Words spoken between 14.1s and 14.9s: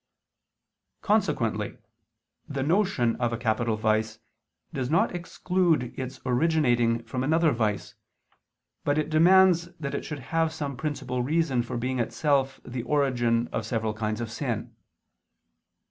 of sin.